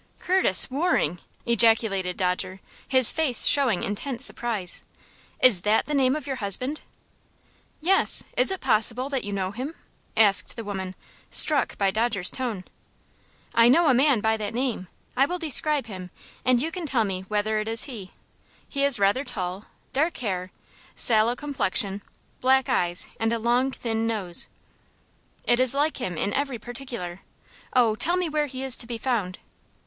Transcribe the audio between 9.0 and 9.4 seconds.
that you